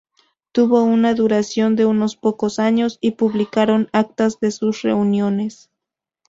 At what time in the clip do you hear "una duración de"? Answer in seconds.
0.81-1.85